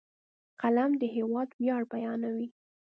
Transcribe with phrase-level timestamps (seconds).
[0.61, 2.47] قلم د هېواد ویاړ بیانوي